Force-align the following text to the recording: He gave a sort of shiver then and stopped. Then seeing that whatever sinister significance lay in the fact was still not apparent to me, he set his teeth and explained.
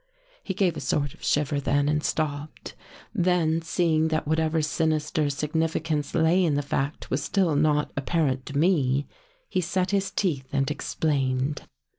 He 0.41 0.55
gave 0.55 0.75
a 0.75 0.79
sort 0.81 1.13
of 1.13 1.23
shiver 1.23 1.59
then 1.59 1.87
and 1.87 2.03
stopped. 2.03 2.73
Then 3.13 3.61
seeing 3.61 4.07
that 4.07 4.27
whatever 4.27 4.63
sinister 4.63 5.29
significance 5.29 6.15
lay 6.15 6.43
in 6.43 6.55
the 6.55 6.63
fact 6.63 7.11
was 7.11 7.21
still 7.21 7.55
not 7.55 7.91
apparent 7.95 8.47
to 8.47 8.57
me, 8.57 9.05
he 9.47 9.61
set 9.61 9.91
his 9.91 10.09
teeth 10.09 10.47
and 10.53 10.71
explained. 10.71 11.67